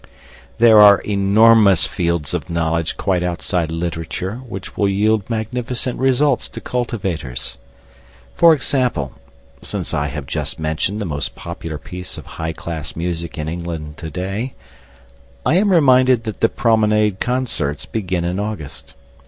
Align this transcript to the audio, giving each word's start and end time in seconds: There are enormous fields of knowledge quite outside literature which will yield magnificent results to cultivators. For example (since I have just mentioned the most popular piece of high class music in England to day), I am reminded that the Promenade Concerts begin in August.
There 0.57 0.79
are 0.79 0.97
enormous 1.01 1.85
fields 1.85 2.33
of 2.33 2.49
knowledge 2.49 2.97
quite 2.97 3.21
outside 3.21 3.71
literature 3.71 4.37
which 4.47 4.75
will 4.75 4.89
yield 4.89 5.29
magnificent 5.29 5.99
results 5.99 6.49
to 6.49 6.59
cultivators. 6.59 7.59
For 8.33 8.51
example 8.55 9.13
(since 9.61 9.93
I 9.93 10.07
have 10.07 10.25
just 10.25 10.57
mentioned 10.57 10.99
the 10.99 11.05
most 11.05 11.35
popular 11.35 11.77
piece 11.77 12.17
of 12.17 12.25
high 12.41 12.51
class 12.53 12.95
music 12.95 13.37
in 13.37 13.47
England 13.47 13.97
to 13.97 14.09
day), 14.09 14.55
I 15.45 15.53
am 15.57 15.71
reminded 15.71 16.23
that 16.23 16.41
the 16.41 16.49
Promenade 16.49 17.19
Concerts 17.19 17.85
begin 17.85 18.23
in 18.25 18.39
August. 18.39 18.95